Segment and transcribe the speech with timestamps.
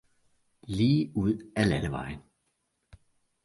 [0.67, 2.19] lige ud ad landevejen!